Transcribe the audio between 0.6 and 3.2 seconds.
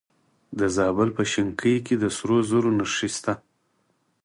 زابل په شنکۍ کې د سرو زرو نښې